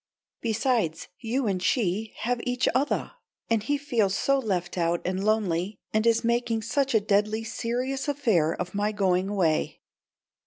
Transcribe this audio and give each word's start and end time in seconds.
Besides 0.41 1.09
you 1.19 1.45
and 1.45 1.61
she 1.61 2.15
have 2.21 2.41
each 2.43 2.67
othah, 2.73 3.11
and 3.51 3.61
he 3.61 3.77
feels 3.77 4.17
so 4.17 4.39
left 4.39 4.75
out 4.75 4.99
and 5.05 5.23
lonely 5.23 5.77
and 5.93 6.07
is 6.07 6.23
making 6.23 6.63
such 6.63 6.95
a 6.95 6.99
deadly 6.99 7.43
serious 7.43 8.07
affair 8.07 8.51
of 8.55 8.73
my 8.73 8.91
going 8.91 9.29
away." 9.29 9.79